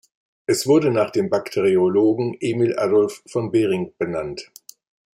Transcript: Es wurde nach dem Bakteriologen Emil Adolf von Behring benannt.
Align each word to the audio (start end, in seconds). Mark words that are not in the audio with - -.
Es 0.47 0.65
wurde 0.65 0.89
nach 0.89 1.11
dem 1.11 1.29
Bakteriologen 1.29 2.35
Emil 2.39 2.75
Adolf 2.79 3.21
von 3.27 3.51
Behring 3.51 3.93
benannt. 3.99 4.49